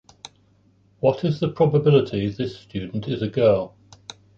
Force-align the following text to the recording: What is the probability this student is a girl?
What 0.99 1.23
is 1.23 1.39
the 1.39 1.49
probability 1.49 2.27
this 2.29 2.57
student 2.57 3.07
is 3.07 3.21
a 3.21 3.27
girl? 3.27 3.75